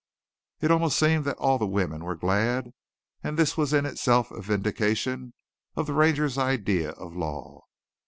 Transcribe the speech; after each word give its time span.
It 0.61 0.71
almost 0.71 0.97
seemed 0.97 1.25
that 1.25 1.37
all 1.37 1.59
the 1.59 1.67
women 1.67 2.03
were 2.03 2.15
glad, 2.15 2.71
and 3.23 3.37
this 3.37 3.55
was 3.55 3.71
in 3.71 3.85
itself 3.85 4.31
a 4.31 4.41
vindication 4.41 5.35
of 5.75 5.85
the 5.85 5.93
Ranger's 5.93 6.39
idea 6.39 6.93
of 6.93 7.15
law. 7.15 7.65